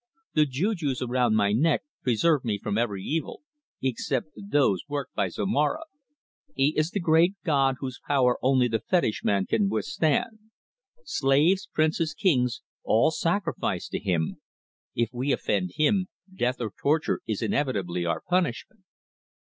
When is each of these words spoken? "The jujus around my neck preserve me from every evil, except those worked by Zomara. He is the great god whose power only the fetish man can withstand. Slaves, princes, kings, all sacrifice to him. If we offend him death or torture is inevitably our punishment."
"The 0.33 0.47
jujus 0.47 0.99
around 1.03 1.35
my 1.35 1.51
neck 1.53 1.83
preserve 2.01 2.43
me 2.43 2.57
from 2.57 2.75
every 2.75 3.03
evil, 3.03 3.43
except 3.83 4.29
those 4.35 4.81
worked 4.87 5.13
by 5.13 5.27
Zomara. 5.27 5.83
He 6.55 6.73
is 6.75 6.89
the 6.89 6.99
great 6.99 7.35
god 7.43 7.75
whose 7.81 8.01
power 8.07 8.39
only 8.41 8.67
the 8.67 8.79
fetish 8.79 9.21
man 9.23 9.45
can 9.45 9.69
withstand. 9.69 10.39
Slaves, 11.03 11.67
princes, 11.71 12.15
kings, 12.15 12.63
all 12.83 13.11
sacrifice 13.11 13.87
to 13.89 13.99
him. 13.99 14.41
If 14.95 15.09
we 15.13 15.31
offend 15.31 15.73
him 15.75 16.07
death 16.33 16.59
or 16.59 16.73
torture 16.81 17.21
is 17.27 17.43
inevitably 17.43 18.03
our 18.03 18.21
punishment." 18.27 18.81